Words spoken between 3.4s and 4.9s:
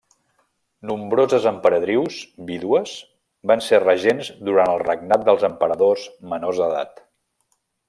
van ser regents durant el